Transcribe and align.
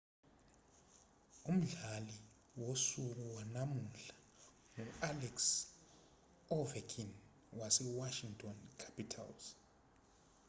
umdlali 1.49 2.15
wosuku 2.61 3.23
wanamuhla 3.35 4.15
ngu-alex 4.77 5.37
ovechkin 6.57 7.09
wewashington 7.57 8.57
capitals 8.81 9.43